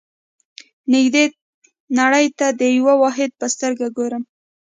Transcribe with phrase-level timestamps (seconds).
[1.99, 4.23] نړۍ ته د یوه واحد په سترګه ګورم.